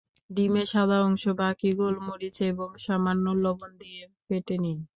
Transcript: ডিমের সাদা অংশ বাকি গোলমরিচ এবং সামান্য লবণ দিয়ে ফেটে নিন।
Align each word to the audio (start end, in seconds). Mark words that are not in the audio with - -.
ডিমের 0.29 0.67
সাদা 0.73 0.97
অংশ 1.01 1.23
বাকি 1.39 1.69
গোলমরিচ 1.79 2.37
এবং 2.51 2.69
সামান্য 2.85 3.25
লবণ 3.43 3.71
দিয়ে 3.81 4.01
ফেটে 4.25 4.55
নিন। 4.57 4.79